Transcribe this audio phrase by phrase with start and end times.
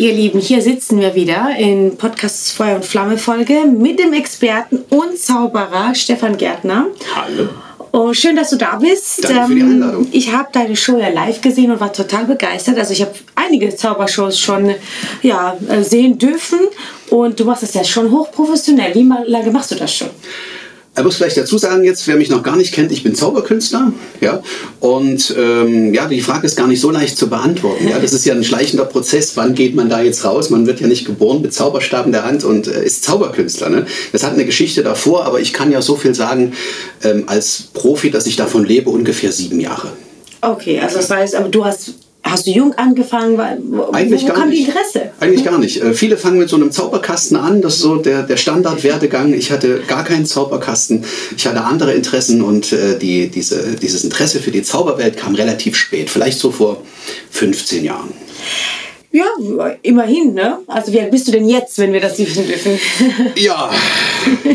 [0.00, 4.78] Ihr Lieben, hier sitzen wir wieder in Podcast Feuer und Flamme Folge mit dem Experten
[4.88, 6.86] und Zauberer Stefan Gärtner.
[7.14, 7.50] Hallo.
[7.92, 9.22] Oh, schön, dass du da bist.
[9.24, 10.08] Danke für die Ähm, Einladung.
[10.10, 12.78] Ich habe deine Show ja live gesehen und war total begeistert.
[12.78, 14.74] Also ich habe einige Zaubershows schon
[15.20, 16.60] ja, äh, sehen dürfen
[17.10, 18.94] und du machst das ja schon hochprofessionell.
[18.94, 20.08] Wie lange machst du das schon?
[20.96, 23.92] Ich muss vielleicht dazu sagen, jetzt, wer mich noch gar nicht kennt, ich bin Zauberkünstler.
[24.20, 24.42] Ja?
[24.80, 27.88] Und ähm, ja, die Frage ist gar nicht so leicht zu beantworten.
[27.88, 28.00] Ja?
[28.00, 29.36] Das ist ja ein schleichender Prozess.
[29.36, 30.50] Wann geht man da jetzt raus?
[30.50, 33.70] Man wird ja nicht geboren mit Zauberstab in der Hand und äh, ist Zauberkünstler.
[33.70, 33.86] Ne?
[34.10, 36.54] Das hat eine Geschichte davor, aber ich kann ja so viel sagen
[37.04, 39.92] ähm, als Profi, dass ich davon lebe, ungefähr sieben Jahre.
[40.42, 41.94] Okay, also das heißt, aber du hast,
[42.30, 43.38] hast du jung angefangen?
[43.70, 44.66] Wo, Eigentlich wo gar kam nicht.
[44.66, 45.10] die Interesse?
[45.20, 45.82] Eigentlich gar nicht.
[45.82, 47.62] Äh, viele fangen mit so einem Zauberkasten an.
[47.62, 49.34] Das ist so der, der Standardwerdegang.
[49.34, 51.04] Ich hatte gar keinen Zauberkasten.
[51.36, 55.76] Ich hatte andere Interessen und äh, die, diese, dieses Interesse für die Zauberwelt kam relativ
[55.76, 56.10] spät.
[56.10, 56.82] Vielleicht so vor
[57.30, 58.10] 15 Jahren.
[59.12, 59.24] Ja,
[59.82, 60.58] immerhin, ne?
[60.68, 62.78] Also wie alt bist du denn jetzt, wenn wir das wissen dürfen?
[63.34, 63.70] Ja,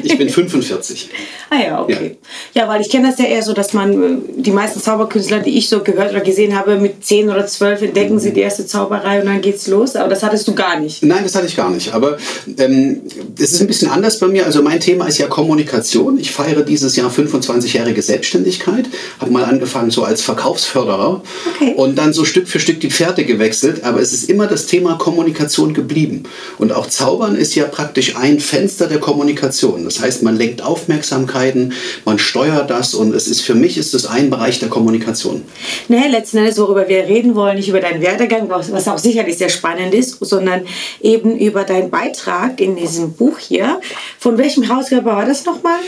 [0.04, 1.10] ich bin 45.
[1.50, 2.18] ah ja, okay.
[2.54, 5.58] Ja, weil ich kenne das ja eher so, dass man, äh, die meisten Zauberkünstler, die
[5.58, 9.20] ich so gehört oder gesehen habe, mit 10 oder 12 entdecken sie die erste Zauberei
[9.20, 9.96] und dann geht's los.
[9.96, 11.04] Aber das hattest du gar nicht.
[11.04, 11.94] Nein, das hatte ich gar nicht.
[11.94, 12.18] Aber
[12.58, 13.02] ähm,
[13.38, 14.46] das ist ein bisschen anders bei mir.
[14.46, 16.18] Also mein Thema ist ja Kommunikation.
[16.20, 18.86] Ich feiere dieses Jahr 25-jährige Selbstständigkeit.
[19.20, 21.22] Habe mal angefangen so als Verkaufsförderer
[21.56, 21.74] Okay.
[21.76, 23.84] und dann so Stück für Stück die Pferde gewechselt.
[23.84, 26.24] Aber es ist immer das Thema Kommunikation geblieben.
[26.58, 29.86] Und auch Zaubern ist ja praktisch ein Fenster der Kommunikation.
[29.86, 31.74] Das heißt, man lenkt Aufmerksamkeiten,
[32.06, 35.44] man steuert das und es ist für mich ist es ein Bereich der Kommunikation.
[35.88, 39.50] Naja, letzten Endes, worüber wir reden wollen, nicht über deinen Werdegang, was auch sicherlich sehr
[39.50, 40.62] spannend ist, sondern
[41.02, 43.80] eben über deinen Beitrag in diesem Buch hier.
[44.20, 45.80] Von welchem Herausgeber war das nochmal?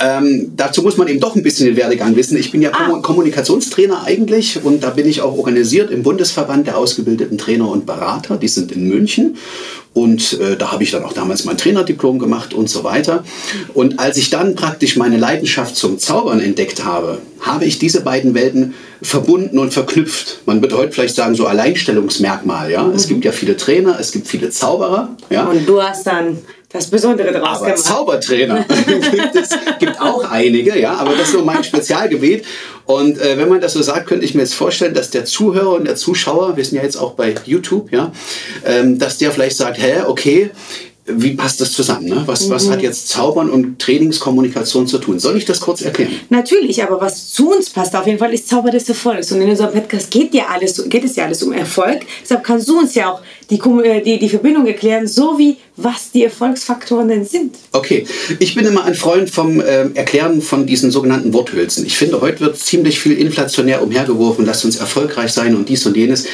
[0.00, 2.36] Ähm, dazu muss man eben doch ein bisschen den Werdegang wissen.
[2.36, 2.88] Ich bin ja Ah.
[2.88, 7.86] Kommu- Kommunikationstrainer eigentlich und da bin ich auch organisiert im Bundesverband der ausgebildeten Trainer und
[7.86, 8.36] Berater.
[8.36, 9.36] Die sind in München
[9.92, 13.22] und äh, da habe ich dann auch damals mein Trainerdiplom gemacht und so weiter.
[13.72, 18.34] Und als ich dann praktisch meine Leidenschaft zum Zaubern entdeckt habe, habe ich diese beiden
[18.34, 20.40] Welten verbunden und verknüpft.
[20.44, 22.68] Man würde heute vielleicht sagen so Alleinstellungsmerkmal.
[22.72, 25.10] Ja, es gibt ja viele Trainer, es gibt viele Zauberer.
[25.30, 26.38] Ja, Und du hast dann
[26.74, 27.84] das Besondere daraus aber gemacht.
[27.84, 32.44] Zaubertrainer gibt es gibt auch einige, ja, aber das ist so mein Spezialgebiet.
[32.84, 35.76] Und äh, wenn man das so sagt, könnte ich mir jetzt vorstellen, dass der Zuhörer
[35.76, 38.10] und der Zuschauer, wir sind ja jetzt auch bei YouTube, ja,
[38.66, 40.50] ähm, dass der vielleicht sagt, hä, okay,
[41.06, 42.06] wie passt das zusammen?
[42.06, 42.22] Ne?
[42.24, 45.18] Was, was hat jetzt Zaubern und Trainingskommunikation zu tun?
[45.18, 46.12] Soll ich das kurz erklären?
[46.30, 49.30] Natürlich, aber was zu uns passt auf jeden Fall ist Zauber des Erfolgs.
[49.30, 52.00] Und in unserem Podcast geht, ja alles, geht es ja alles um Erfolg.
[52.22, 53.20] Deshalb kannst du uns ja auch
[53.50, 57.56] die, äh, die, die Verbindung erklären, so wie was die Erfolgsfaktoren denn sind.
[57.72, 58.06] Okay,
[58.38, 61.84] ich bin immer ein Freund vom ähm, Erklären von diesen sogenannten Worthülsen.
[61.84, 65.96] Ich finde, heute wird ziemlich viel inflationär umhergeworfen, lasst uns erfolgreich sein und dies und
[65.96, 66.26] jenes.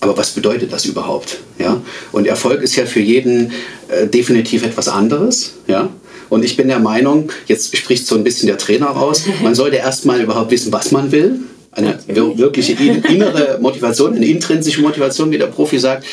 [0.00, 1.38] Aber was bedeutet das überhaupt?
[1.58, 1.80] Ja?
[2.12, 3.52] Und Erfolg ist ja für jeden
[3.88, 5.54] äh, definitiv etwas anderes.
[5.66, 5.88] Ja?
[6.28, 9.76] Und ich bin der Meinung, jetzt spricht so ein bisschen der Trainer raus, man sollte
[9.76, 11.40] erstmal überhaupt wissen, was man will.
[11.72, 16.04] Eine wir- wirkliche in- innere Motivation, eine intrinsische Motivation, wie der Profi sagt.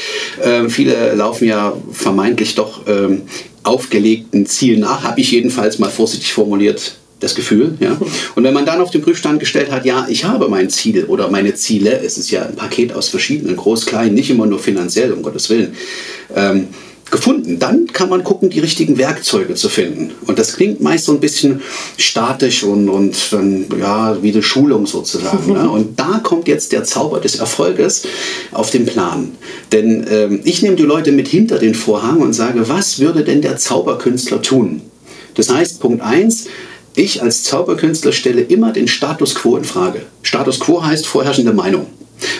[0.43, 3.21] Ähm, viele laufen ja vermeintlich doch ähm,
[3.63, 7.75] aufgelegten Zielen nach, habe ich jedenfalls mal vorsichtig formuliert das Gefühl.
[7.79, 7.97] Ja?
[8.35, 11.29] Und wenn man dann auf den Prüfstand gestellt hat, ja, ich habe mein Ziel oder
[11.29, 15.11] meine Ziele, es ist ja ein Paket aus verschiedenen, groß, klein, nicht immer nur finanziell,
[15.13, 15.75] um Gottes Willen,
[16.35, 16.67] ähm,
[17.13, 20.11] gefunden, dann kann man gucken, die richtigen Werkzeuge zu finden.
[20.25, 21.61] Und das klingt meist so ein bisschen
[21.95, 25.53] statisch und, und dann, ja, wie eine Schulung sozusagen.
[25.53, 25.69] ne?
[25.73, 28.03] Und da kommt jetzt der Zauber des Erfolges
[28.51, 29.31] auf den Plan.
[29.71, 33.41] Denn ähm, ich nehme die Leute mit hinter den Vorhang und sage, was würde denn
[33.41, 34.81] der Zauberkünstler tun?
[35.35, 36.45] Das heißt, Punkt 1,
[36.95, 40.01] ich als Zauberkünstler stelle immer den Status quo in Frage.
[40.21, 41.87] Status quo heißt vorherrschende Meinung.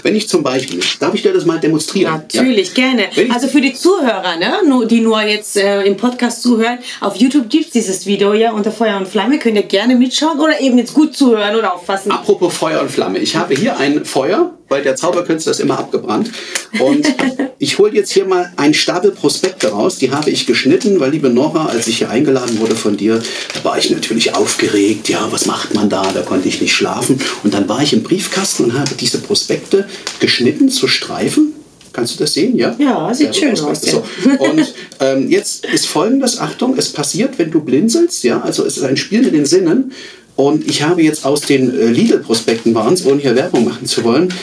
[0.04, 2.14] Wenn ich zum Beispiel, darf ich dir das mal demonstrieren?
[2.14, 3.08] Natürlich, gerne.
[3.16, 7.16] Wenn ich- Also für die Zuhörer, ne, die nur jetzt äh, im Podcast zuhören, auf
[7.18, 9.40] YouTube gibt es dieses Video ja unter Feuer und Flamme.
[9.40, 12.12] Könnt ihr gerne mitschauen oder eben jetzt gut zuhören oder aufpassen.
[12.12, 13.20] Apropos Feuer und Flamme.
[13.20, 16.32] Ich habe hier ein Feuer, weil der Zauberkünstler ist immer abgebrannt.
[16.80, 17.08] Und
[17.60, 19.98] ich hole jetzt hier mal einen Stapel Prospekte raus.
[19.98, 23.22] Die habe ich geschnitten, weil liebe Nora, als ich hier eingeladen wurde von dir,
[23.54, 25.10] da war ich natürlich aufgeregt.
[25.10, 26.12] Ja, was macht man da?
[26.14, 27.20] Da konnte ich nicht schlafen.
[27.44, 29.88] Und dann war ich im Briefkasten und habe diese Prospekte
[30.20, 31.54] geschnitten zu Streifen.
[31.94, 32.58] Kannst du das sehen?
[32.58, 34.04] Ja, Ja, sieht Ja, schön aus, So.
[34.40, 38.84] Und ähm, jetzt ist folgendes, Achtung, es passiert, wenn du blinzelst, ja, also es ist
[38.84, 39.92] ein Spiel mit den Sinnen.
[40.36, 44.04] Und ich habe jetzt aus den äh, Lidl-Prospekten waren es, ohne hier Werbung machen zu
[44.04, 44.34] wollen,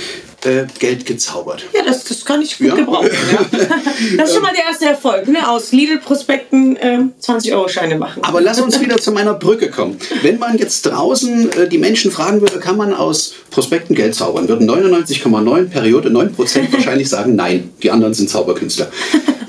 [0.45, 1.65] äh, Geld gezaubert.
[1.73, 2.75] Ja, das, das kann ich gut ja.
[2.75, 3.11] gebrauchen.
[3.33, 3.47] Ja.
[4.17, 5.29] Das ist schon mal der erste Erfolg.
[5.29, 5.49] Ne?
[5.49, 8.23] Aus Lidl-Prospekten äh, 20-Euro-Scheine machen.
[8.25, 9.99] Aber lass uns wieder zu meiner Brücke kommen.
[10.23, 14.49] Wenn man jetzt draußen äh, die Menschen fragen würde, kann man aus Prospekten Geld zaubern,
[14.49, 16.37] würden 99,9 Periode 9%
[16.73, 18.91] wahrscheinlich sagen, nein, die anderen sind Zauberkünstler.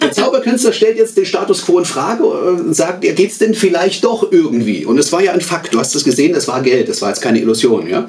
[0.01, 3.53] Der Zauberkünstler stellt jetzt den Status quo in Frage und sagt, ja, geht es denn
[3.53, 4.85] vielleicht doch irgendwie?
[4.85, 7.09] Und es war ja ein Fakt, du hast es gesehen, es war Geld, das war
[7.09, 7.87] jetzt keine Illusion.
[7.87, 8.07] Ja?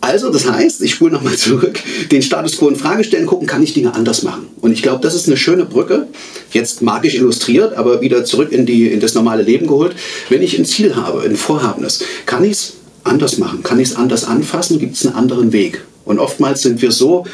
[0.00, 3.62] Also, das heißt, ich spule nochmal zurück, den Status quo in Frage stellen, gucken, kann
[3.62, 4.46] ich Dinge anders machen?
[4.60, 6.06] Und ich glaube, das ist eine schöne Brücke,
[6.52, 9.96] jetzt magisch illustriert, aber wieder zurück in, die, in das normale Leben geholt.
[10.28, 12.72] Wenn ich ein Ziel habe, ein Vorhabenes, kann ich es
[13.04, 13.62] anders machen?
[13.62, 14.78] Kann ich es anders anfassen?
[14.78, 15.82] Gibt es einen anderen Weg?
[16.04, 17.24] Und oftmals sind wir so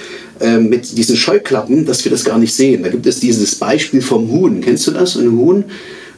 [0.40, 2.82] äh, mit diesen Scheuklappen, dass wir das gar nicht sehen.
[2.82, 4.60] Da gibt es dieses Beispiel vom Huhn.
[4.62, 5.16] Kennst du das?
[5.16, 5.64] Ein Huhn,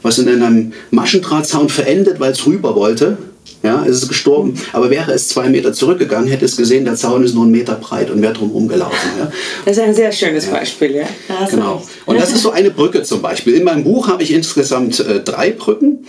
[0.03, 3.19] was in einem Maschendrahtzaun verendet, weil es rüber wollte
[3.65, 4.55] ja, es ist gestorben.
[4.75, 7.75] Aber wäre es zwei Meter zurückgegangen, hätte es gesehen, der Zaun ist nur einen Meter
[7.77, 9.11] breit und wäre drumherum gelaufen.
[9.19, 9.33] Ja.
[9.65, 10.53] Das ist ein sehr schönes ja.
[10.53, 11.07] Beispiel, ja.
[11.51, 11.83] Genau.
[12.05, 13.55] Und das ist so eine Brücke zum Beispiel.
[13.55, 16.07] In meinem Buch habe ich insgesamt äh, drei Brücken.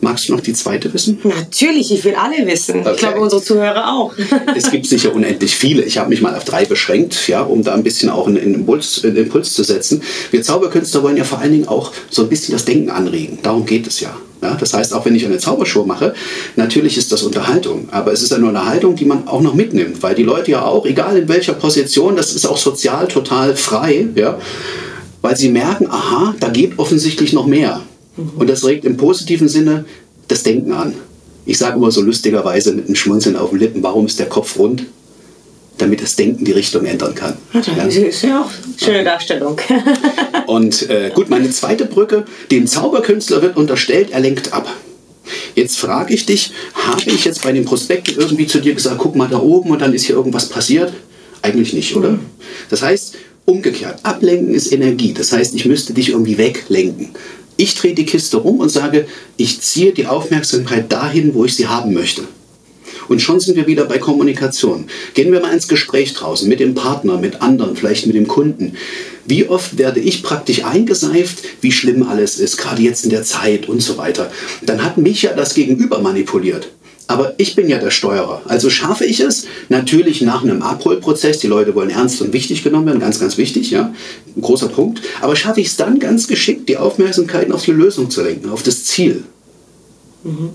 [0.00, 1.20] Magst du noch die zweite wissen?
[1.22, 2.80] Natürlich, ich will alle wissen.
[2.80, 2.90] Okay.
[2.94, 4.12] Ich glaube, unsere Zuhörer auch.
[4.56, 5.82] es gibt sicher unendlich viele.
[5.84, 9.04] Ich habe mich mal auf drei beschränkt, ja, um da ein bisschen auch einen, Impuls,
[9.04, 10.02] einen Impuls zu setzen.
[10.32, 13.38] Wir Zauberkünstler wollen ja vor allen Dingen auch so ein bisschen das Denken anregen.
[13.44, 14.16] Darum geht es ja.
[14.42, 16.14] Ja, das heißt, auch wenn ich eine Zaubershow mache,
[16.56, 17.88] natürlich ist das Unterhaltung.
[17.92, 20.84] Aber es ist eine Unterhaltung, die man auch noch mitnimmt, weil die Leute ja auch,
[20.84, 24.38] egal in welcher Position, das ist auch sozial total frei, ja,
[25.20, 27.82] weil sie merken, aha, da geht offensichtlich noch mehr.
[28.36, 29.84] Und das regt im positiven Sinne
[30.26, 30.94] das Denken an.
[31.46, 34.58] Ich sage immer so lustigerweise mit einem Schmunzeln auf den Lippen, warum ist der Kopf
[34.58, 34.84] rund?
[35.78, 37.36] Damit das Denken die Richtung ändern kann.
[37.52, 37.84] Das ja?
[37.84, 39.58] ist ja auch eine schöne Darstellung.
[40.46, 44.68] Und äh, gut, meine zweite Brücke, dem Zauberkünstler wird unterstellt, er lenkt ab.
[45.54, 49.16] Jetzt frage ich dich, habe ich jetzt bei den Prospekten irgendwie zu dir gesagt, guck
[49.16, 50.92] mal da oben und dann ist hier irgendwas passiert?
[51.42, 52.12] Eigentlich nicht, oder?
[52.12, 52.20] Mhm.
[52.70, 55.12] Das heißt, umgekehrt, ablenken ist Energie.
[55.12, 57.10] Das heißt, ich müsste dich irgendwie weglenken.
[57.56, 61.66] Ich drehe die Kiste rum und sage, ich ziehe die Aufmerksamkeit dahin, wo ich sie
[61.66, 62.22] haben möchte.
[63.08, 64.86] Und schon sind wir wieder bei Kommunikation.
[65.14, 68.76] Gehen wir mal ins Gespräch draußen mit dem Partner, mit anderen, vielleicht mit dem Kunden.
[69.24, 73.68] Wie oft werde ich praktisch eingeseift, wie schlimm alles ist, gerade jetzt in der Zeit
[73.68, 74.30] und so weiter.
[74.62, 76.68] Dann hat mich ja das Gegenüber manipuliert.
[77.08, 78.42] Aber ich bin ja der Steuerer.
[78.46, 81.38] Also schaffe ich es natürlich nach einem Abholprozess.
[81.38, 83.92] Die Leute wollen ernst und wichtig genommen werden, ganz, ganz wichtig, ja,
[84.34, 85.02] ein großer Punkt.
[85.20, 88.62] Aber schaffe ich es dann ganz geschickt, die Aufmerksamkeit auf die Lösung zu lenken, auf
[88.62, 89.24] das Ziel.
[90.24, 90.50] Mhm.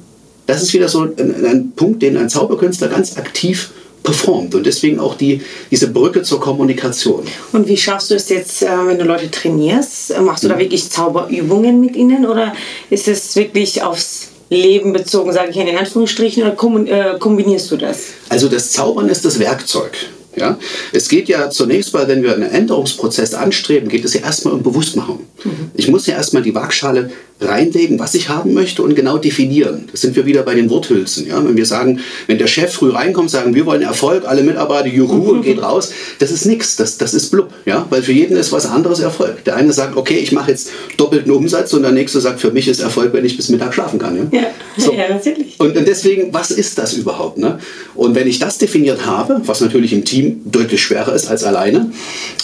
[0.48, 3.70] Das ist wieder so ein, ein Punkt, den ein Zauberkünstler ganz aktiv
[4.04, 7.26] performt und deswegen auch die, diese Brücke zur Kommunikation.
[7.52, 10.18] Und wie schaffst du es jetzt, äh, wenn du Leute trainierst?
[10.22, 10.60] Machst du da mhm.
[10.60, 12.54] wirklich Zauberübungen mit ihnen oder
[12.90, 16.54] ist es wirklich aufs Leben bezogen, sage ich in Anführungsstrichen, oder
[16.86, 18.04] äh, kombinierst du das?
[18.30, 19.92] Also das Zaubern ist das Werkzeug.
[20.38, 20.58] Ja?
[20.94, 24.64] Es geht ja zunächst mal, wenn wir einen Änderungsprozess anstreben, geht es ja erstmal um
[24.64, 25.26] Bewusstmachung.
[25.44, 25.72] Mhm.
[25.74, 29.88] Ich muss ja erstmal die Waagschale reinlegen, was ich haben möchte und genau definieren.
[29.92, 31.28] Das sind wir wieder bei den Worthülsen.
[31.28, 31.44] Ja?
[31.44, 35.32] Wenn wir sagen, wenn der Chef früh reinkommt, sagen, wir wollen Erfolg, alle Mitarbeiter, juhu,
[35.32, 37.50] und geht raus, das ist nichts, das, das ist blub.
[37.66, 37.86] Ja?
[37.90, 39.44] Weil für jeden ist was anderes Erfolg.
[39.44, 42.68] Der eine sagt, okay, ich mache jetzt doppelten Umsatz und der nächste sagt, für mich
[42.68, 44.30] ist Erfolg, wenn ich bis Mittag schlafen kann.
[44.32, 44.48] Ja, ja,
[44.78, 44.94] so.
[44.94, 45.60] ja natürlich.
[45.60, 47.38] Und, deswegen, was ist das überhaupt?
[47.38, 47.60] Ne?
[47.94, 51.92] Und wenn ich das definiert habe, was natürlich im Team deutlich schwerer ist als alleine,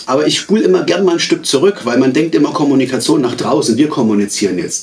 [0.06, 3.36] aber ich spule immer gern mal ein Stück zurück, weil man denkt immer Kommunikation nach
[3.36, 4.83] draußen, wir kommunizieren jetzt.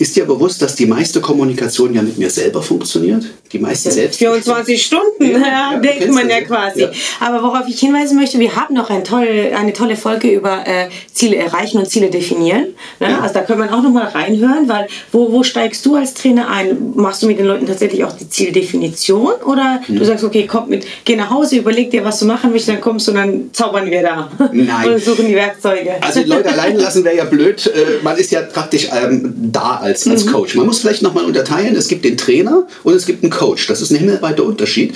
[0.00, 3.22] Ist dir bewusst, dass die meiste Kommunikation ja mit mir selber funktioniert?
[3.52, 4.18] Die meisten selbst.
[4.18, 6.80] 24 Stunden, ja, ja, denkt man ja quasi.
[6.80, 6.90] Ja.
[7.20, 10.88] Aber worauf ich hinweisen möchte, wir haben noch ein tolle, eine tolle Folge über äh,
[11.12, 12.68] Ziele erreichen und Ziele definieren.
[12.98, 13.20] Ne?
[13.20, 16.48] Also da können wir auch noch mal reinhören, weil wo, wo steigst du als Trainer
[16.48, 16.94] ein?
[16.94, 19.98] Machst du mit den Leuten tatsächlich auch die Zieldefinition oder mhm.
[19.98, 22.80] du sagst, okay, komm mit, geh nach Hause, überleg dir, was du machen möchtest, dann
[22.80, 24.30] kommst du und dann zaubern wir da.
[24.50, 24.88] Nein.
[24.94, 26.02] und suchen die Werkzeuge.
[26.02, 27.66] Also die Leute allein lassen wäre ja blöd.
[27.66, 30.32] Äh, man ist ja praktisch ähm, da als, als mhm.
[30.32, 30.54] Coach.
[30.54, 33.66] Man muss vielleicht nochmal unterteilen, es gibt den Trainer und es gibt einen Coach.
[33.66, 34.94] Das ist ein himmelweiter Unterschied.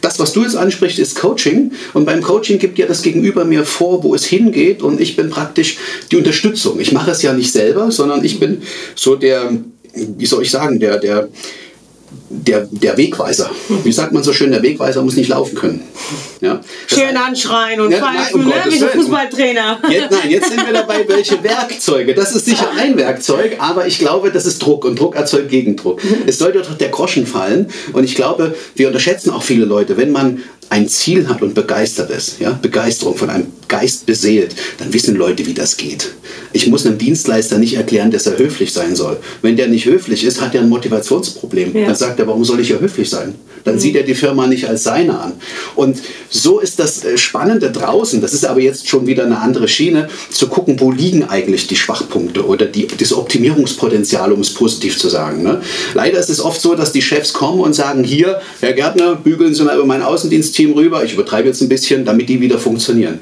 [0.00, 1.72] Das, was du jetzt ansprichst, ist Coaching.
[1.92, 4.82] Und beim Coaching gibt ja das Gegenüber mir vor, wo es hingeht.
[4.82, 5.78] Und ich bin praktisch
[6.10, 6.78] die Unterstützung.
[6.80, 8.62] Ich mache es ja nicht selber, sondern ich bin
[8.94, 9.52] so der,
[9.94, 11.28] wie soll ich sagen, der, der,
[12.42, 13.50] der, der Wegweiser.
[13.84, 15.82] Wie sagt man so schön, der Wegweiser muss nicht laufen können.
[16.40, 16.60] Ja?
[16.86, 18.54] Schön anschreien und ja, pfeifen, nein, um ne?
[18.68, 19.80] wie so Fußballtrainer.
[19.90, 22.14] Jetzt, nein, jetzt sind wir dabei, welche Werkzeuge.
[22.14, 26.00] Das ist sicher ein Werkzeug, aber ich glaube, das ist Druck und Druck erzeugt Gegendruck.
[26.26, 30.12] Es sollte doch der Groschen fallen und ich glaube, wir unterschätzen auch viele Leute, wenn
[30.12, 35.14] man ein Ziel hat und begeistert ist, ja, Begeisterung von einem Geist beseelt, dann wissen
[35.14, 36.12] Leute, wie das geht.
[36.52, 39.18] Ich muss einem Dienstleister nicht erklären, dass er höflich sein soll.
[39.42, 41.76] Wenn der nicht höflich ist, hat er ein Motivationsproblem.
[41.76, 41.86] Ja.
[41.86, 43.34] Dann sagt sagt warum soll ich ja höflich sein?
[43.64, 43.80] Dann mhm.
[43.80, 45.32] sieht er die Firma nicht als seine an.
[45.74, 45.98] Und
[46.30, 50.08] so ist das äh, Spannende draußen, das ist aber jetzt schon wieder eine andere Schiene,
[50.30, 55.08] zu gucken, wo liegen eigentlich die Schwachpunkte oder die, das Optimierungspotenzial, um es positiv zu
[55.08, 55.42] sagen.
[55.42, 55.60] Ne?
[55.94, 59.54] Leider ist es oft so, dass die Chefs kommen und sagen, hier, Herr Gärtner, bügeln
[59.54, 63.20] Sie mal über mein Außendienstteam rüber, ich übertreibe jetzt ein bisschen, damit die wieder funktionieren.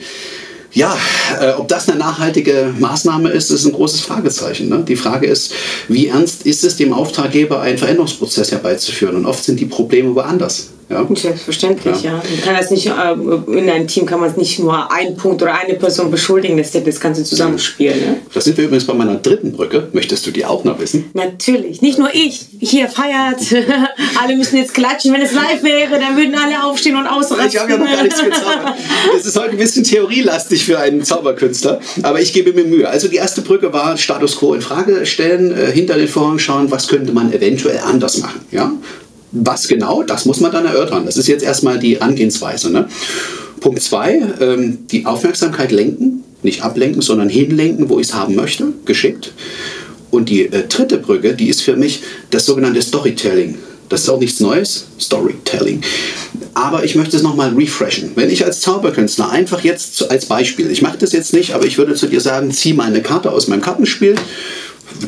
[0.74, 0.96] Ja,
[1.40, 4.68] äh, ob das eine nachhaltige Maßnahme ist, ist ein großes Fragezeichen.
[4.68, 4.84] Ne?
[4.86, 5.52] Die Frage ist,
[5.88, 9.16] wie ernst ist es dem Auftraggeber, einen Veränderungsprozess herbeizuführen?
[9.16, 10.70] Und oft sind die Probleme woanders.
[10.92, 11.06] Ja?
[11.14, 12.12] Selbstverständlich, ja.
[12.12, 12.16] ja.
[12.16, 13.12] Man kann das nicht, äh,
[13.58, 16.72] in einem Team kann man es nicht nur einen Punkt oder eine Person beschuldigen, dass
[16.72, 18.00] das Ganze zusammenspielen.
[18.00, 18.16] Ne?
[18.32, 19.88] Da sind wir übrigens bei meiner dritten Brücke.
[19.92, 21.10] Möchtest du die auch noch wissen?
[21.14, 21.82] Natürlich.
[21.82, 22.46] Nicht nur ich.
[22.60, 23.40] Hier feiert.
[24.22, 25.12] alle müssen jetzt klatschen.
[25.12, 27.48] Wenn es live wäre, dann würden alle aufstehen und ausrasten.
[27.48, 28.74] Ich habe ja noch gar nichts gezaubert.
[29.16, 32.88] Es ist heute ein bisschen theorielastig für einen Zauberkünstler, aber ich gebe mir Mühe.
[32.88, 36.70] Also die erste Brücke war Status Quo in Frage stellen, äh, hinter den Vorhang schauen,
[36.70, 38.40] was könnte man eventuell anders machen.
[38.50, 38.72] Ja?
[39.32, 41.06] Was genau, das muss man dann erörtern.
[41.06, 42.70] Das ist jetzt erstmal die Angehensweise.
[42.70, 42.88] Ne?
[43.60, 48.72] Punkt zwei, ähm, die Aufmerksamkeit lenken, nicht ablenken, sondern hinlenken, wo ich es haben möchte,
[48.84, 49.32] geschickt.
[50.10, 53.56] Und die äh, dritte Brücke, die ist für mich das sogenannte Storytelling.
[53.88, 55.82] Das ist auch nichts Neues, Storytelling.
[56.54, 58.12] Aber ich möchte es nochmal refreshen.
[58.14, 61.78] Wenn ich als Zauberkünstler einfach jetzt als Beispiel, ich mache das jetzt nicht, aber ich
[61.78, 64.14] würde zu dir sagen, zieh mal eine Karte aus meinem Kartenspiel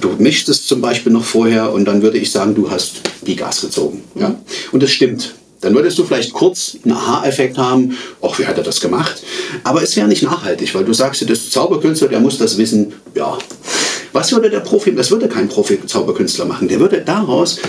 [0.00, 3.36] du mischst es zum Beispiel noch vorher und dann würde ich sagen, du hast die
[3.36, 4.02] Gas gezogen.
[4.14, 4.34] Ja?
[4.72, 5.34] Und das stimmt.
[5.60, 9.22] Dann würdest du vielleicht kurz einen Aha-Effekt haben, ach, wie hat er das gemacht?
[9.62, 12.92] Aber es wäre nicht nachhaltig, weil du sagst, das ist Zauberkünstler, der muss das wissen,
[13.14, 13.38] ja.
[14.12, 16.68] Was würde der Profi, das würde kein Profi-Zauberkünstler machen.
[16.68, 17.60] Der würde daraus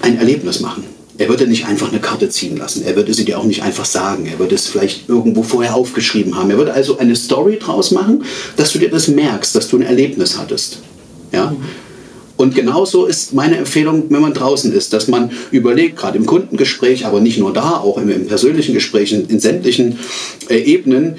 [0.00, 0.84] ein Erlebnis machen.
[1.16, 2.82] Er würde nicht einfach eine Karte ziehen lassen.
[2.84, 4.26] Er würde sie dir auch nicht einfach sagen.
[4.26, 6.50] Er würde es vielleicht irgendwo vorher aufgeschrieben haben.
[6.50, 8.24] Er würde also eine Story draus machen,
[8.56, 10.78] dass du dir das merkst, dass du ein Erlebnis hattest.
[11.34, 11.56] Ja?
[12.36, 17.06] Und genauso ist meine Empfehlung, wenn man draußen ist, dass man überlegt, gerade im Kundengespräch,
[17.06, 19.98] aber nicht nur da, auch im, im persönlichen Gespräch, in, in sämtlichen
[20.48, 21.16] äh, Ebenen,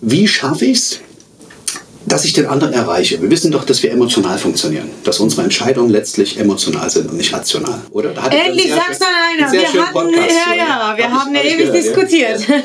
[0.00, 1.00] wie schaffe ich es,
[2.06, 3.20] dass ich den anderen erreiche.
[3.20, 7.32] Wir wissen doch, dass wir emotional funktionieren, dass unsere Entscheidungen letztlich emotional sind und nicht
[7.32, 8.10] rational, oder?
[8.30, 9.52] Endlich sagst du einer.
[9.52, 12.40] Wir hatten, Podcast ja, ja, wir haben ja ewig diskutiert.
[12.48, 12.56] Ja.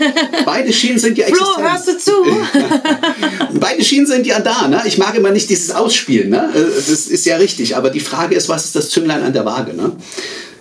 [0.46, 1.56] Beide Schienen sind ja existent.
[1.56, 2.12] Flo, hörst du zu?
[3.60, 4.68] Beide Schienen sind ja da.
[4.68, 4.82] Ne?
[4.86, 6.30] Ich mag immer nicht dieses Ausspielen.
[6.30, 6.50] Ne?
[6.54, 7.76] Das ist ja richtig.
[7.76, 9.74] Aber die Frage ist, was ist das Zünglein an der Waage?
[9.74, 9.92] Ne?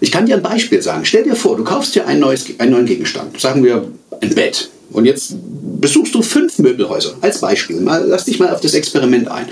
[0.00, 1.05] Ich kann dir ein Beispiel sagen.
[1.05, 3.41] Stell dir vor, du kaufst dir ein neues, einen neuen Gegenstand.
[3.41, 3.87] Sagen wir
[4.21, 4.71] ein Bett.
[4.91, 5.35] Und jetzt
[5.83, 7.79] besuchst du fünf Möbelhäuser als Beispiel.
[7.81, 9.51] Mal, lass dich mal auf das Experiment ein.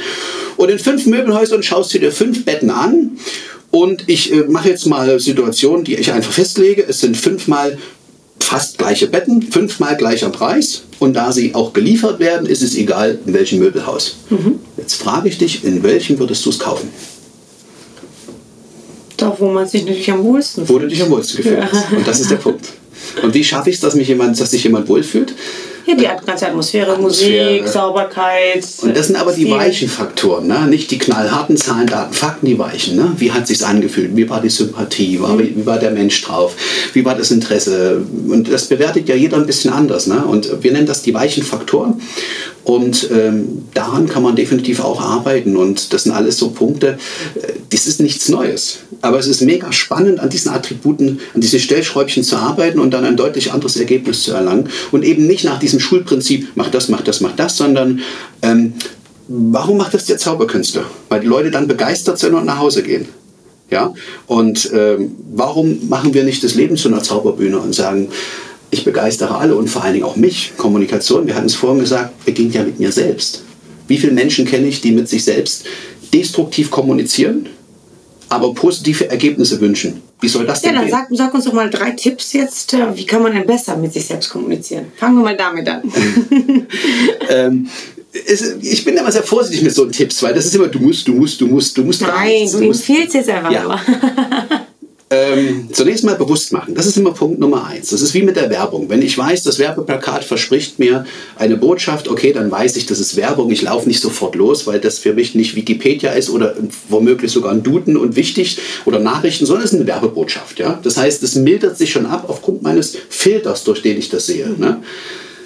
[0.57, 3.19] Und in fünf Möbelhäusern schaust du dir fünf Betten an.
[3.71, 6.87] Und ich äh, mache jetzt mal Situationen, die ich einfach festlege.
[6.89, 7.77] Es sind fünfmal
[8.39, 10.83] fast gleiche Betten, fünfmal gleicher Preis.
[10.99, 14.17] Und da sie auch geliefert werden, ist es egal, in welchem Möbelhaus.
[14.31, 14.59] Mhm.
[14.77, 16.89] Jetzt frage ich dich, in welchem würdest du es kaufen?
[19.17, 20.79] Da, wo man sich natürlich am wohlsten fühlt.
[20.79, 21.69] Wo du dich am wohlsten gefühlt ja.
[21.71, 21.93] hast.
[21.93, 22.67] Und das ist der Punkt.
[23.23, 25.35] Und wie schaffe ich es, dass, dass sich jemand wohlfühlt?
[25.99, 28.65] Ja, die ganze Atmosphäre, Atmosphäre, Musik, Sauberkeit.
[28.83, 30.67] Und das sind aber die weichen Faktoren, ne?
[30.67, 32.97] nicht die knallharten Zahlen, Daten, Fakten, die weichen.
[32.97, 33.13] Ne?
[33.17, 34.17] Wie hat es sich angefühlt?
[34.17, 35.21] Wie war die Sympathie?
[35.21, 35.57] War, mhm.
[35.57, 36.55] wie, war der Mensch drauf?
[36.93, 38.03] Wie war das Interesse?
[38.29, 40.07] Und das bewertet ja jeder ein bisschen anders.
[40.07, 40.25] Ne?
[40.25, 42.01] Und wir nennen das die weichen Faktoren.
[42.71, 45.57] Und ähm, daran kann man definitiv auch arbeiten.
[45.57, 46.99] Und das sind alles so Punkte,
[47.35, 48.79] äh, das ist nichts Neues.
[49.01, 53.05] Aber es ist mega spannend, an diesen Attributen, an diesen Stellschräubchen zu arbeiten und dann
[53.05, 54.69] ein deutlich anderes Ergebnis zu erlangen.
[54.93, 58.03] Und eben nicht nach diesem Schulprinzip, mach das, mach das, mach das, sondern
[58.43, 58.75] ähm,
[59.27, 60.85] warum macht das der Zauberkünstler?
[61.09, 63.09] Weil die Leute dann begeistert sind und nach Hause gehen.
[63.69, 63.93] Ja?
[64.29, 68.11] Und ähm, warum machen wir nicht das Leben zu einer Zauberbühne und sagen,
[68.71, 70.53] ich begeistere alle und vor allen Dingen auch mich.
[70.57, 73.43] Kommunikation, wir hatten es vorhin gesagt, beginnt ja mit mir selbst.
[73.89, 75.65] Wie viele Menschen kenne ich, die mit sich selbst
[76.13, 77.49] destruktiv kommunizieren,
[78.29, 80.03] aber positive Ergebnisse wünschen?
[80.21, 82.75] Wie soll das denn Ja, dann sag, sag, uns doch mal drei Tipps jetzt.
[82.75, 84.87] Äh, wie kann man denn besser mit sich selbst kommunizieren?
[84.97, 85.83] Fangen wir mal damit an.
[87.29, 87.69] ähm,
[88.61, 91.15] ich bin immer sehr vorsichtig mit so Tipps, weil das ist immer, du musst, du
[91.15, 92.03] musst, du musst, du musst.
[92.03, 93.81] Nein, du, du empfiehlst jetzt einfach ja.
[95.13, 96.73] Ähm, zunächst mal bewusst machen.
[96.77, 97.91] Das ist immer Punkt Nummer eins.
[97.91, 98.89] Das ist wie mit der Werbung.
[98.89, 103.17] Wenn ich weiß, das Werbeplakat verspricht mir eine Botschaft, okay, dann weiß ich, das ist
[103.17, 103.51] Werbung.
[103.51, 106.55] Ich laufe nicht sofort los, weil das für mich nicht Wikipedia ist oder
[106.89, 110.61] womöglich sogar ein Duden und wichtig oder Nachrichten, sondern es ist eine Werbebotschaft.
[110.61, 110.79] Ja?
[110.81, 114.51] Das heißt, es mildert sich schon ab aufgrund meines Filters, durch den ich das sehe.
[114.57, 114.81] Ne?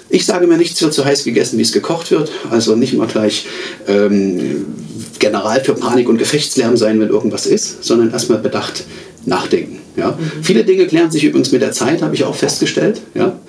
[0.09, 2.31] Ich sage mir, nichts wird so heiß gegessen, wie es gekocht wird.
[2.51, 3.47] Also nicht mal gleich
[3.87, 4.67] ähm,
[5.17, 8.83] General für Panik und Gefechtslärm sein, wenn irgendwas ist, sondern erstmal bedacht
[9.25, 9.79] nachdenken.
[9.95, 10.11] Ja?
[10.11, 10.43] Mhm.
[10.43, 13.01] Viele Dinge klären sich übrigens mit der Zeit, habe ich auch festgestellt.
[13.13, 13.39] Ja?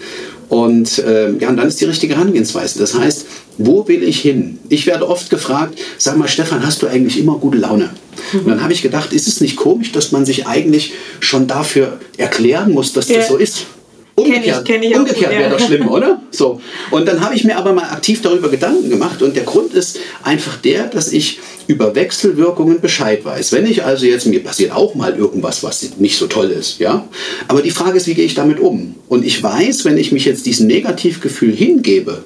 [0.49, 2.79] Und äh, ja, und dann ist die richtige Herangehensweise.
[2.79, 3.27] Das heißt,
[3.59, 4.59] wo will ich hin?
[4.69, 7.91] Ich werde oft gefragt, sag mal, Stefan, hast du eigentlich immer gute Laune?
[8.33, 11.99] Und dann habe ich gedacht, ist es nicht komisch, dass man sich eigentlich schon dafür
[12.17, 13.27] erklären muss, dass das ja.
[13.27, 13.67] so ist?
[14.19, 16.23] Umgekehrt, kenn ich, kenn ich umgekehrt wäre doch schlimm, oder?
[16.31, 16.59] So.
[16.91, 19.99] Und dann habe ich mir aber mal aktiv darüber Gedanken gemacht und der Grund ist
[20.23, 23.53] einfach der, dass ich über Wechselwirkungen Bescheid weiß.
[23.53, 27.07] Wenn ich also jetzt, mir passiert auch mal irgendwas, was nicht so toll ist, ja.
[27.47, 28.95] Aber die Frage ist, wie gehe ich damit um?
[29.09, 32.23] Und ich weiß, wenn ich mich jetzt diesem Negativgefühl hingebe,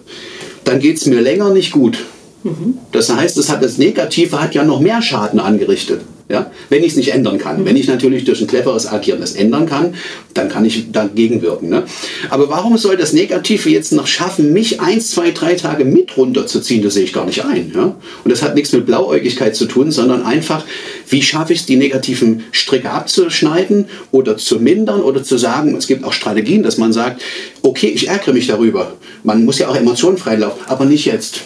[0.62, 1.99] dann geht es mir länger nicht gut.
[2.44, 2.78] Mhm.
[2.92, 6.02] Das heißt, das, hat, das Negative hat ja noch mehr Schaden angerichtet.
[6.30, 6.50] Ja?
[6.68, 7.64] Wenn ich es nicht ändern kann.
[7.64, 9.94] Wenn ich natürlich durch ein cleveres Agieren das ändern kann,
[10.32, 11.68] dann kann ich dagegen wirken.
[11.68, 11.82] Ne?
[12.30, 16.82] Aber warum soll das Negative jetzt noch schaffen, mich eins, zwei, drei Tage mit runterzuziehen?
[16.82, 17.72] Das sehe ich gar nicht ein.
[17.75, 17.96] Ja?
[18.25, 20.64] Und das hat nichts mit Blauäugigkeit zu tun, sondern einfach,
[21.08, 25.88] wie schaffe ich es, die negativen Stricke abzuschneiden oder zu mindern oder zu sagen, es
[25.88, 27.22] gibt auch Strategien, dass man sagt,
[27.62, 28.92] okay, ich ärgere mich darüber.
[29.25, 31.40] Man muss ja auch Emotionen freilaufen, aber nicht jetzt.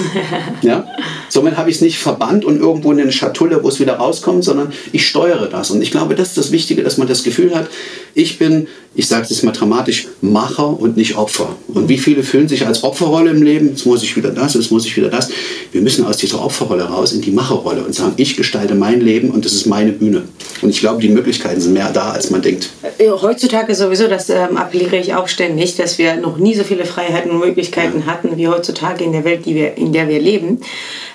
[0.62, 0.86] ja?
[1.28, 4.44] Somit habe ich es nicht verbannt und irgendwo in eine Schatulle, wo es wieder rauskommt,
[4.44, 5.70] sondern ich steuere das.
[5.70, 7.68] Und ich glaube, das ist das Wichtige, dass man das Gefühl hat,
[8.14, 11.56] ich bin, ich sage es mal dramatisch, Macher und nicht Opfer.
[11.68, 13.68] Und wie viele fühlen sich als Opferrolle im Leben?
[13.70, 15.30] Jetzt muss ich wieder das, jetzt muss ich wieder das.
[15.72, 19.30] Wir müssen aus dieser Opferrolle raus in die Macherrolle und sagen, ich gestalte mein Leben
[19.30, 20.24] und das ist meine Bühne.
[20.60, 22.70] Und ich glaube, die Möglichkeiten sind mehr da, als man denkt.
[22.98, 26.84] Äh, heutzutage sowieso, das ähm, appelliere ich auch ständig, dass wir noch nie so viele
[26.84, 28.12] Freiheiten und Möglichkeiten ja.
[28.12, 30.60] hatten wie heutzutage in der Welt, wir, in der wir leben.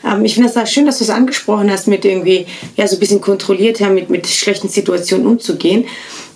[0.04, 3.00] Ähm, ich finde es schön, dass du es angesprochen hast, mit irgendwie ja, so ein
[3.00, 5.86] bisschen kontrollierter mit, mit schlechten Situationen umzugehen.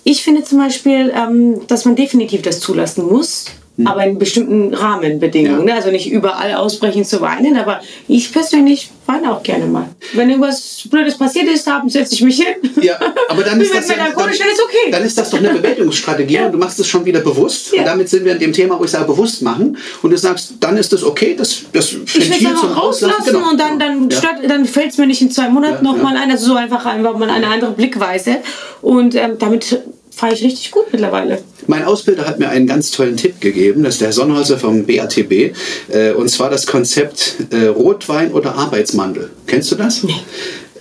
[0.03, 3.45] Ich finde zum Beispiel, ähm, dass man definitiv das zulassen muss,
[3.77, 3.87] hm.
[3.87, 5.67] aber in bestimmten Rahmenbedingungen.
[5.67, 5.73] Ja.
[5.73, 5.73] Ne?
[5.75, 9.89] Also nicht überall ausbrechen zu weinen, aber ich persönlich weine auch gerne mal.
[10.13, 12.71] Wenn irgendwas Blödes passiert ist, setze ich mich hin.
[12.81, 12.99] Ja,
[13.29, 14.91] aber dann ist, das, ja, dann, ist okay.
[14.91, 16.45] dann ist das doch eine Bewältigungsstrategie ja.
[16.45, 17.73] und du machst es schon wieder bewusst.
[17.73, 17.79] Ja.
[17.79, 19.77] Und damit sind wir in dem Thema, wo ich sage, bewusst machen.
[20.01, 23.23] Und du sagst, dann ist das okay, das, das Ventil zum Rauslassen.
[23.25, 23.49] Genau.
[23.51, 24.09] Und dann, dann,
[24.47, 26.31] dann fällt es mir nicht in zwei Monaten ja, nochmal ein.
[26.31, 28.37] Also so einfach, einfach mal eine andere Blickweise.
[28.81, 31.39] Und ähm, damit fahre ich richtig gut mittlerweile.
[31.67, 35.53] Mein Ausbilder hat mir einen ganz tollen Tipp gegeben, das ist der Sonnhäuser vom BATB,
[35.89, 39.29] äh, und zwar das Konzept äh, Rotwein oder Arbeitsmantel.
[39.47, 40.03] Kennst du das?
[40.03, 40.15] Nee.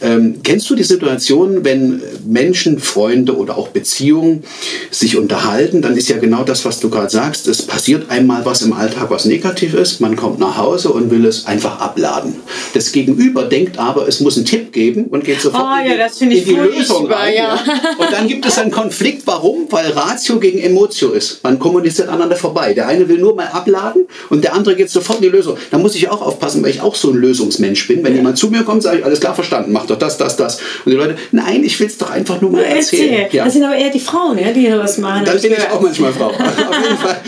[0.02, 4.44] Ähm, kennst du die Situation, wenn Menschen, Freunde oder auch Beziehungen
[4.90, 7.46] sich unterhalten, dann ist ja genau das, was du gerade sagst.
[7.48, 10.00] Es passiert einmal was im Alltag, was negativ ist.
[10.00, 12.36] Man kommt nach Hause und will es einfach abladen.
[12.74, 16.38] Das Gegenüber denkt aber, es muss einen Tipp geben und geht sofort oh, in, die,
[16.38, 17.34] in die Lösung rein.
[17.34, 17.40] Ja.
[17.40, 17.58] Ja.
[17.98, 19.26] Und dann gibt es einen Konflikt.
[19.26, 19.66] Warum?
[19.70, 21.42] Weil Ratio gegen Emotio ist.
[21.42, 22.74] Man kommuniziert aneinander vorbei.
[22.74, 25.56] Der eine will nur mal abladen und der andere geht sofort in die Lösung.
[25.70, 28.02] Da muss ich auch aufpassen, weil ich auch so ein Lösungsmensch bin.
[28.04, 30.58] Wenn jemand zu mir kommt, sage ich, alles klar, verstanden, macht doch das, das, das.
[30.84, 33.12] Und die Leute, nein, ich will es doch einfach nur mal erzählen.
[33.14, 33.36] Erzähl.
[33.36, 33.44] Ja.
[33.44, 35.24] Das sind aber eher die Frauen, ja, die das machen.
[35.24, 36.30] Dann bin ich auch manchmal Frau.
[36.32, 37.20] Fall.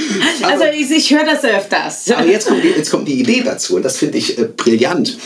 [0.43, 2.11] also ich, ich höre das öfters.
[2.11, 5.19] Aber jetzt kommt, die, jetzt kommt die Idee dazu und das finde ich äh, brillant.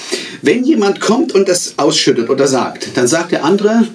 [0.43, 3.87] Wenn jemand kommt und das ausschüttet oder sagt, dann sagt der andere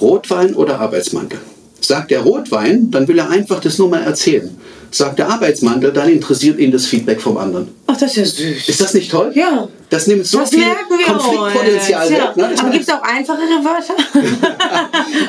[0.00, 1.40] Rotwein oder Arbeitsmantel.
[1.80, 4.56] Sagt der Rotwein, dann will er einfach das nur mal erzählen
[4.94, 7.68] sagt der Arbeitsmantel, dann interessiert ihn das Feedback vom anderen.
[7.86, 8.68] Ach, das ist ja süß.
[8.68, 9.32] Ist das nicht toll?
[9.34, 9.68] Ja.
[9.90, 10.64] Das nimmt so das viel
[11.06, 12.18] Konfliktpotenzial weg.
[12.18, 12.48] Ja.
[12.48, 12.54] Ne?
[12.58, 13.94] Aber gibt es auch einfachere Wörter?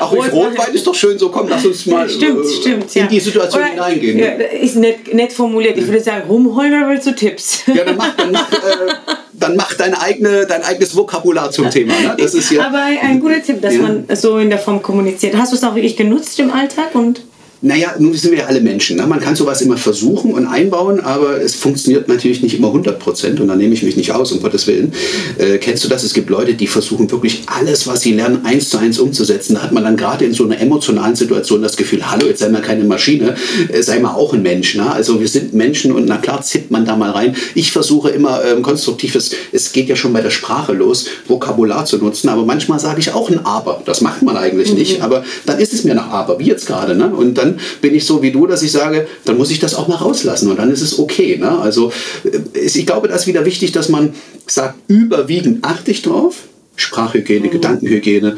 [0.00, 0.30] auch Rotwein.
[0.30, 3.62] Rotwein ist doch schön so, komm, lass uns mal stimmt, äh, stimmt, in die Situation
[3.62, 4.18] Oder, hineingehen.
[4.18, 5.76] Ja, ist nett, nett formuliert.
[5.76, 7.62] Ich würde sagen, rumholen oder willst du Tipps?
[7.66, 8.94] ja, dann mach, dann mach, äh,
[9.32, 11.92] dann mach deine eigene, dein eigenes Vokabular zum Thema.
[11.92, 12.16] Ne?
[12.18, 13.82] Das ist ja, Aber ein guter Tipp, dass ja.
[13.82, 15.36] man so in der Form kommuniziert.
[15.36, 16.94] Hast du es auch wirklich genutzt im Alltag?
[16.94, 17.22] Und
[17.66, 18.96] naja, nun sind wir ja alle Menschen.
[18.96, 19.06] Ne?
[19.06, 23.40] Man kann sowas immer versuchen und einbauen, aber es funktioniert natürlich nicht immer 100 Prozent
[23.40, 24.92] und da nehme ich mich nicht aus, um Gottes Willen.
[25.38, 26.04] Äh, kennst du das?
[26.04, 29.54] Es gibt Leute, die versuchen wirklich alles, was sie lernen, eins zu eins umzusetzen.
[29.54, 32.48] Da hat man dann gerade in so einer emotionalen Situation das Gefühl, hallo, jetzt sei
[32.50, 33.34] mal keine Maschine,
[33.72, 34.76] äh, sei mal auch ein Mensch.
[34.76, 34.88] Ne?
[34.88, 37.34] Also wir sind Menschen und na klar zippt man da mal rein.
[37.56, 41.98] Ich versuche immer ähm, konstruktives, es geht ja schon bei der Sprache los, Vokabular zu
[41.98, 43.82] nutzen, aber manchmal sage ich auch ein Aber.
[43.84, 44.78] Das macht man eigentlich mhm.
[44.78, 46.94] nicht, aber dann ist es mir nach Aber, wie jetzt gerade.
[46.94, 47.08] Ne?
[47.08, 49.88] Und dann bin ich so wie du, dass ich sage, dann muss ich das auch
[49.88, 51.36] mal rauslassen und dann ist es okay.
[51.36, 51.58] Ne?
[51.58, 51.92] Also
[52.24, 54.14] äh, ich glaube, das ist wieder wichtig, dass man
[54.46, 56.44] sagt, überwiegend achte ich drauf,
[56.76, 57.50] Sprachhygiene, mhm.
[57.50, 58.36] Gedankenhygiene,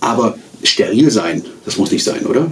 [0.00, 2.50] aber steril sein, das muss nicht sein, oder?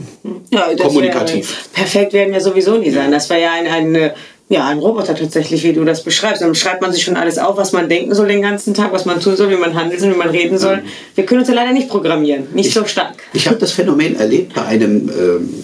[0.51, 1.49] Ja, Kommunikativ.
[1.49, 3.11] Wär, perfekt werden wir sowieso nie sein.
[3.11, 4.11] Das wäre ja ein, ein,
[4.49, 6.43] ja, ein Roboter tatsächlich, wie du das beschreibst.
[6.43, 9.05] Dann schreibt man sich schon alles auf, was man denken soll den ganzen Tag, was
[9.05, 10.83] man tun soll, wie man handeln soll, wie man reden soll.
[11.15, 13.15] Wir können uns ja leider nicht programmieren, nicht ich, so stark.
[13.33, 15.55] Ich habe das Phänomen erlebt bei einem ähm,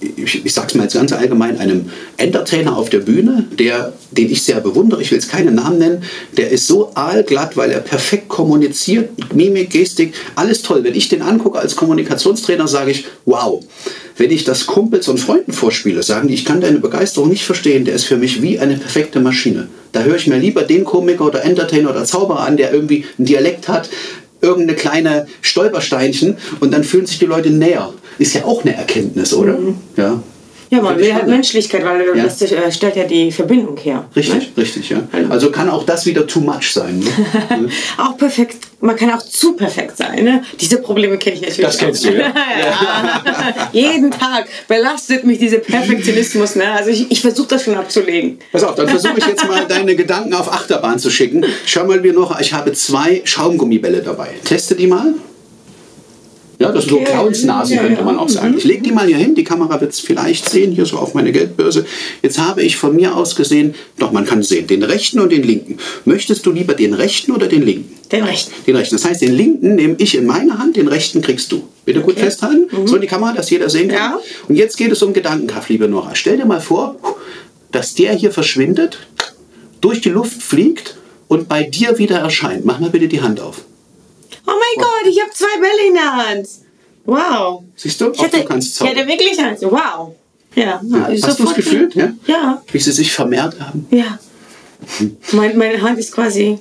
[0.00, 4.30] ich, ich sage es mal jetzt ganz allgemein, einem Entertainer auf der Bühne, der, den
[4.30, 6.02] ich sehr bewundere, ich will jetzt keinen Namen nennen,
[6.36, 10.84] der ist so aalglatt, weil er perfekt kommuniziert, Mimik, Gestik, alles toll.
[10.84, 13.62] Wenn ich den angucke als Kommunikationstrainer, sage ich, wow.
[14.16, 17.84] Wenn ich das Kumpels und Freunden vorspiele, sagen die, ich kann deine Begeisterung nicht verstehen,
[17.84, 19.68] der ist für mich wie eine perfekte Maschine.
[19.92, 23.26] Da höre ich mir lieber den Komiker oder Entertainer oder Zauberer an, der irgendwie einen
[23.26, 23.88] Dialekt hat,
[24.40, 27.92] irgendeine kleine Stolpersteinchen und dann fühlen sich die Leute näher.
[28.18, 29.58] Ist ja auch eine Erkenntnis, oder?
[29.58, 29.76] Mhm.
[29.96, 30.22] Ja.
[30.70, 31.26] Ja, man will halt.
[31.26, 32.24] Menschlichkeit, weil Ja.
[32.24, 34.04] das äh, stellt ja die Verbindung her.
[34.14, 34.62] Richtig, Ne?
[34.62, 34.98] richtig, ja.
[35.30, 36.98] Also kann auch das wieder too much sein.
[37.00, 37.68] Ne?
[37.96, 40.22] Auch perfekt, man kann auch zu perfekt sein.
[40.24, 40.42] Ne?
[40.60, 41.66] Diese Probleme kenne ich natürlich.
[41.66, 42.10] Das kennst auch.
[42.10, 42.28] du, ja.
[42.28, 43.68] ja.
[43.72, 46.54] Jeden Tag belastet mich dieser Perfektionismus.
[46.56, 46.70] Ne?
[46.70, 48.38] Also ich, ich versuche das schon abzulegen.
[48.52, 51.44] Pass auf, dann versuche ich jetzt mal deine Gedanken auf Achterbahn zu schicken.
[51.66, 54.28] Schau mal mir noch, ich habe zwei Schaumgummibälle dabei.
[54.44, 55.14] Teste die mal.
[56.60, 57.12] Ja, das sind so Okay.
[57.12, 58.54] Clownsnasen, Ja, könnte man auch sagen.
[58.58, 61.14] Ich lege die mal hier hin, die Kamera wird es vielleicht sehen, hier so auf
[61.14, 61.86] meine Geldbörse.
[62.20, 65.44] Jetzt habe ich von mir aus gesehen, doch man kann sehen, den rechten und den
[65.44, 65.76] linken.
[66.04, 67.94] Möchtest du lieber den rechten oder den linken?
[68.10, 68.52] Den rechten.
[68.66, 68.96] Den rechten.
[68.96, 71.62] Das heißt, den linken nehme ich in meine Hand, den rechten kriegst du.
[71.84, 72.24] Bitte gut Okay.
[72.24, 72.66] festhalten.
[72.86, 73.96] So in die Kamera, dass jeder sehen kann.
[73.98, 74.20] Ja.
[74.48, 76.14] Und jetzt geht es um Gedankenkraft, liebe Nora.
[76.14, 76.96] Stell dir mal vor,
[77.70, 78.98] dass der hier verschwindet,
[79.80, 80.96] durch die Luft fliegt
[81.28, 82.64] und bei dir wieder erscheint.
[82.64, 83.62] Mach mal bitte die Hand auf.
[84.48, 86.48] Oh mein Gott, ich habe zwei Bälle in der Hand.
[87.04, 87.64] Wow.
[87.76, 88.12] Siehst du?
[88.12, 89.62] Ich hatte, du kannst ich hatte wirklich eins.
[89.62, 90.14] Wow.
[90.54, 90.80] Ja.
[90.82, 91.08] Ja.
[91.22, 91.94] Hast du es gefühlt?
[91.94, 92.12] Ja?
[92.26, 92.62] Ja.
[92.72, 93.86] Wie sie sich vermehrt haben.
[93.90, 94.18] Ja.
[95.32, 96.58] Mein, meine Hand ist quasi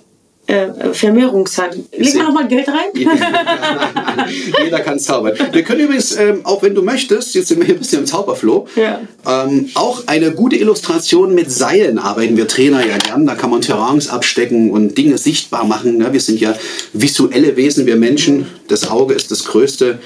[0.47, 1.75] äh, Vermehrungshand.
[1.97, 2.91] Leg mal noch mal Geld rein.
[4.63, 5.33] Jeder kann zaubern.
[5.51, 8.05] Wir können übrigens, ähm, auch wenn du möchtest, jetzt sind wir hier ein bisschen im
[8.05, 9.01] Zauberflow, Ja.
[9.27, 13.25] ähm, auch eine gute Illustration mit Seilen arbeiten wir Trainer ja gern.
[13.25, 15.97] Da kann man Terrains abstecken und Dinge sichtbar machen.
[15.97, 16.13] Ne?
[16.13, 16.55] Wir sind ja
[16.93, 18.47] visuelle Wesen, wir Menschen.
[18.67, 19.99] Das Auge ist das größte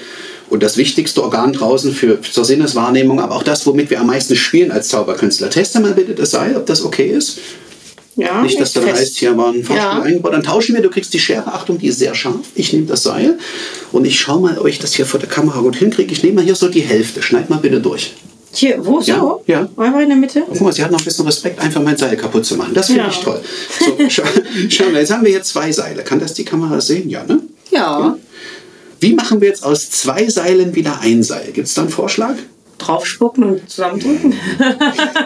[0.50, 4.36] und das wichtigste Organ draußen für, zur Sinneswahrnehmung, aber auch das, womit wir am meisten
[4.36, 5.48] spielen als Zauberkünstler.
[5.50, 7.38] Teste mal bitte das Seil, ob das okay ist.
[8.16, 9.00] Ja, Nicht, dass dann fest.
[9.00, 10.02] heißt, hier war ein Fahrstuhl Ja.
[10.02, 10.34] eingebaut.
[10.34, 11.46] Dann tauschen wir, du kriegst die Schere.
[11.46, 12.36] Achtung, die ist sehr scharf.
[12.54, 13.38] Ich nehme das Seil
[13.90, 16.12] und ich schaue mal, ob ich das hier vor der Kamera gut hinkriege.
[16.12, 17.22] Ich nehme mal hier so die Hälfte.
[17.22, 18.12] Schneid mal bitte durch.
[18.54, 19.42] Hier, wo so?
[19.46, 19.60] Ja, ja.
[19.82, 20.42] Einfach in der Mitte?
[20.46, 22.74] Guck mal, sie hat noch ein bisschen Respekt, einfach mein Seil kaputt zu machen.
[22.74, 23.08] Das finde Ja.
[23.08, 23.40] ich toll.
[23.80, 24.24] So, schau,
[24.68, 26.02] schau mal, jetzt haben wir hier zwei Seile.
[26.02, 27.08] Kann das die Kamera sehen?
[27.08, 27.40] Ja, ne?
[27.70, 28.18] Ja.
[29.00, 31.50] Wie machen wir jetzt aus zwei Seilen wieder ein Seil?
[31.52, 32.34] Gibt es da einen Vorschlag?
[32.76, 34.34] Draufspucken und zusammendrücken.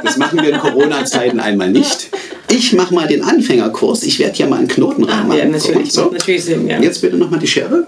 [0.04, 2.10] Das machen wir in Corona-Zeiten einmal nicht.
[2.50, 4.02] Ich mache mal den Anfängerkurs.
[4.02, 5.38] Ich werde hier mal einen Knoten reinmachen.
[5.38, 5.94] ja, natürlich.
[5.94, 6.80] Macht natürlich Sinn, ja.
[6.80, 7.86] Jetzt bitte nochmal die Schere.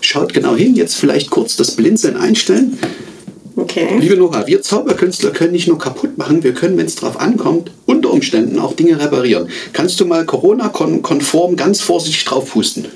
[0.00, 0.74] Schaut genau hin.
[0.74, 2.78] Jetzt vielleicht kurz das Blinzeln einstellen.
[3.56, 3.98] Okay.
[3.98, 7.70] Liebe Nora, wir Zauberkünstler können nicht nur kaputt machen, wir können, wenn es drauf ankommt,
[7.84, 9.48] unter Umständen auch Dinge reparieren.
[9.72, 12.86] Kannst du mal Corona-konform ganz vorsichtig drauf pusten?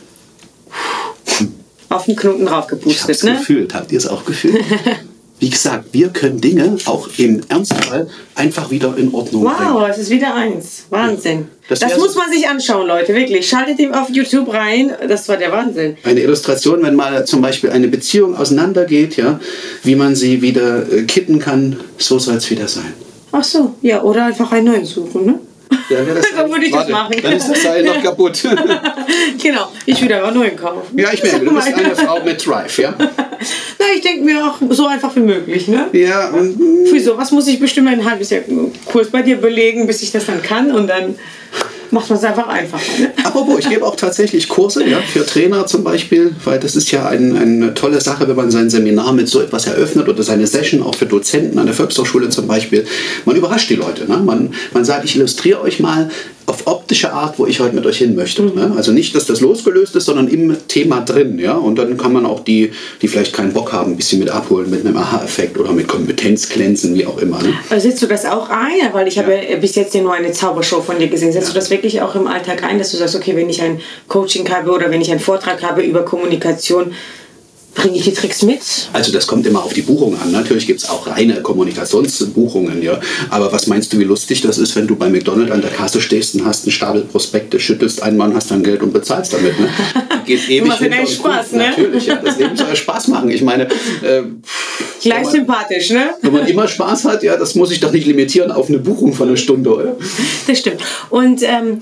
[1.90, 3.33] Auf den Knoten drauf Ich es ne?
[3.33, 3.74] gefühlt.
[3.74, 4.57] Habt ihr es auch gefühlt?
[5.40, 9.74] Wie gesagt, wir können Dinge auch im Ernstfall einfach wieder in Ordnung bringen.
[9.74, 10.86] Wow, es ist wieder eins.
[10.90, 11.48] Wahnsinn.
[11.68, 13.14] Das Das, muss man sich anschauen, Leute.
[13.14, 13.48] Wirklich.
[13.48, 14.92] Schaltet ihm auf YouTube rein.
[15.08, 15.96] Das war der Wahnsinn.
[16.04, 19.40] Eine Illustration, wenn mal zum Beispiel eine Beziehung auseinandergeht, ja,
[19.82, 22.92] wie man sie wieder äh, kitten kann, so soll es wieder sein.
[23.32, 24.02] Ach so, ja.
[24.02, 25.40] Oder einfach einen neuen suchen, ne?
[25.88, 27.16] Ja, das So würde ich das machen.
[27.22, 28.42] Dann ist das Seil noch kaputt.
[29.42, 29.72] genau.
[29.86, 30.96] Ich würde aber einen neuen kaufen.
[30.98, 32.94] ja, ich merke, du bist eine Frau mit Drive, ja?
[33.94, 35.87] Ich denke mir auch so einfach wie möglich, ne?
[35.92, 38.42] Ja, und Für sowas muss ich bestimmt ein halbes Jahr
[38.87, 40.72] Kurs bei dir belegen, bis ich das dann kann.
[40.72, 41.14] Und dann
[41.94, 42.98] macht man es einfach einfacher.
[42.98, 43.12] Ne?
[43.24, 47.07] Apropos, ich gebe auch tatsächlich Kurse ja, für Trainer zum Beispiel, weil das ist ja
[47.07, 50.83] ein, eine tolle Sache, wenn man sein Seminar mit so etwas eröffnet oder seine Session
[50.83, 52.85] auch für Dozenten an der Volkshochschule zum Beispiel.
[53.24, 54.07] Man überrascht die Leute.
[54.11, 54.18] Ne?
[54.18, 56.11] Man, man sagt, ich illustriere euch mal
[56.46, 58.42] auf optische Art, wo ich heute mit euch hin möchte.
[58.42, 58.72] Ne?
[58.76, 61.38] Also nicht, dass das losgelöst ist, sondern im Thema drin.
[61.38, 61.54] Ja?
[61.54, 64.70] Und dann kann man auch die, die vielleicht keinen Bock haben, ein bisschen mit abholen,
[64.70, 67.42] mit einem Aha-Effekt oder mit Kompetenz glänzen, wie auch immer.
[67.42, 67.54] Ne?
[67.70, 68.92] Also setzt du das auch ein?
[68.92, 69.57] Weil ich habe ja.
[69.57, 71.33] bis jetzt ja nur eine Zaubershow von dir gesehen.
[71.33, 71.54] Setzt Ja.
[71.54, 74.48] du das wirklich auch im Alltag ein, dass du sagst, okay, wenn ich ein Coaching
[74.50, 76.92] habe oder wenn ich einen Vortrag habe über Kommunikation,
[77.74, 78.60] bringe ich die Tricks mit?
[78.92, 80.30] Also das kommt immer auf die Buchung an.
[80.30, 83.00] Natürlich gibt es auch reine Kommunikationsbuchungen, ja.
[83.30, 86.00] Aber was meinst du, wie lustig das ist, wenn du bei McDonald's an der Kasse
[86.00, 89.58] stehst und hast einen Stapel Prospekte, schüttelst einmal und hast dann Geld und bezahlst damit.
[89.58, 89.68] Ne?
[90.26, 91.58] Geht ewig machst deinen und Spaß, ne?
[91.70, 92.16] Natürlich, ja.
[92.16, 93.30] Das Leben soll Spaß machen.
[93.30, 94.22] Ich meine, äh,
[95.02, 96.10] Gleich man- sympathisch, ne?
[96.22, 99.12] wenn man immer Spaß hat, ja, das muss ich doch nicht limitieren auf eine Buchung
[99.12, 99.96] von einer Stunde, oder?
[100.46, 100.80] Das stimmt.
[101.10, 101.80] Und ähm,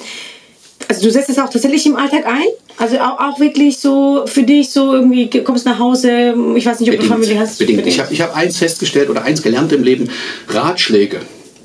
[0.88, 2.46] also du setzt es auch tatsächlich im Alltag ein?
[2.78, 6.80] Also auch, auch wirklich so für dich so irgendwie, du kommst nach Hause, ich weiß
[6.80, 7.58] nicht, ob du Familie hast.
[7.58, 7.86] Bedingt.
[7.86, 10.08] Ich habe ich hab eins festgestellt oder eins gelernt im Leben.
[10.48, 11.20] Ratschläge,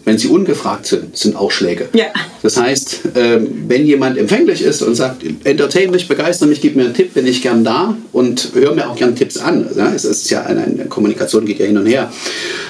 [0.08, 1.90] wenn sie ungefragt sind, sind auch Schläge.
[1.92, 2.06] Ja.
[2.42, 6.86] Das heißt, ähm, wenn jemand empfänglich ist und sagt, entertain mich, begeister mich, gib mir
[6.86, 9.68] einen Tipp, bin ich gern da und höre mir auch gern Tipps an.
[9.94, 12.10] Es ist ja eine, Kommunikation geht ja hin und her.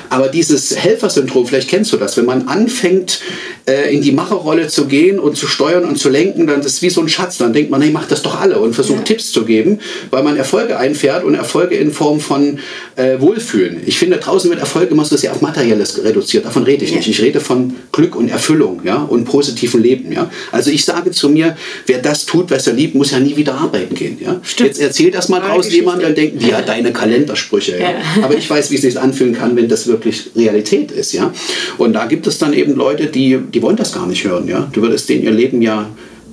[0.10, 3.20] Aber dieses Helfersyndrom, vielleicht kennst du das, wenn man anfängt,
[3.68, 6.82] äh, in die Macherrolle zu gehen und zu steuern und zu lenken, dann ist es
[6.82, 7.38] wie so ein Schatz.
[7.38, 9.04] Dann denkt man, hey, macht das doch alle und versucht ja.
[9.04, 12.60] Tipps zu geben, weil man Erfolge einfährt und Erfolge in Form von
[12.96, 13.82] äh, Wohlfühlen.
[13.86, 16.46] Ich finde, draußen wird Erfolg immer so sehr auf Materielles reduziert.
[16.46, 17.08] Davon rede ich nicht.
[17.08, 20.12] Ich rede von Glück und Erfüllung ja, und positiven Leben.
[20.12, 20.30] Ja.
[20.52, 23.56] Also ich sage zu mir, wer das tut, was er liebt, muss ja nie wieder
[23.56, 24.18] arbeiten gehen.
[24.20, 24.40] Ja.
[24.58, 27.80] Jetzt erzählt das mal draußen jemand, dann denkt, ja, deine Kalendersprüche.
[27.80, 27.96] Ja.
[28.24, 31.14] Aber ich weiß, wie es sich anfühlen kann, wenn das wirklich Realität ist.
[31.14, 31.34] Ja.
[31.78, 34.48] Und da gibt es dann eben Leute, die, die wollen das gar nicht hören.
[34.48, 34.68] Ja.
[34.72, 35.88] Du würdest denen ihr Leben ja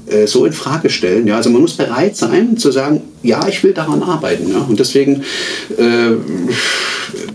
[0.06, 1.26] äh, so in Frage stellen.
[1.26, 1.36] Ja?
[1.36, 4.50] Also man muss bereit sein zu sagen, ja, ich will daran arbeiten.
[4.50, 4.58] Ja?
[4.58, 5.22] Und deswegen
[5.78, 6.12] äh,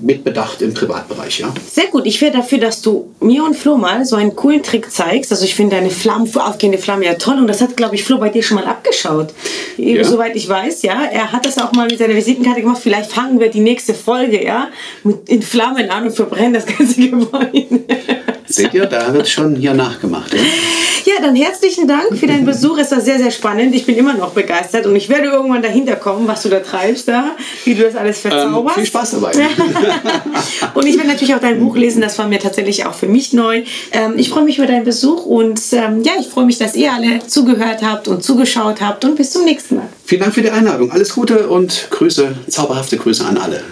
[0.01, 1.39] mit Bedacht im Privatbereich.
[1.39, 1.53] Ja?
[1.71, 2.05] Sehr gut.
[2.05, 5.31] Ich wäre dafür, dass du mir und Flo mal so einen coolen Trick zeigst.
[5.31, 7.37] Also ich finde deine Flamme, aufgehende Flamme ja toll.
[7.37, 9.33] Und das hat, glaube ich, Flo bei dir schon mal abgeschaut.
[9.77, 10.03] Ja.
[10.03, 11.03] Soweit ich weiß, ja.
[11.03, 12.79] Er hat das auch mal mit seiner Visitenkarte gemacht.
[12.81, 14.69] Vielleicht fangen wir die nächste Folge, ja,
[15.03, 17.81] mit in Flammen an und verbrennen das ganze Gebäude.
[18.49, 20.33] Seht ihr, da wird schon hier nachgemacht.
[20.33, 20.39] Ja?
[21.05, 22.79] ja, dann herzlichen Dank für deinen Besuch.
[22.79, 23.75] Es war sehr, sehr spannend.
[23.75, 27.07] Ich bin immer noch begeistert und ich werde irgendwann dahinter kommen, was du da treibst,
[27.07, 27.35] da,
[27.65, 28.77] wie du das alles ähm, verzauberst.
[28.77, 29.31] Ähm, viel Spaß dabei.
[30.73, 32.01] und ich werde natürlich auch dein Buch lesen.
[32.01, 33.63] Das war mir tatsächlich auch für mich neu.
[33.91, 36.91] Ähm, ich freue mich über deinen Besuch und ähm, ja, ich freue mich, dass ihr
[36.91, 39.89] alle zugehört habt und zugeschaut habt und bis zum nächsten Mal.
[40.05, 40.91] Vielen Dank für die Einladung.
[40.91, 43.63] Alles Gute und Grüße, zauberhafte Grüße an alle.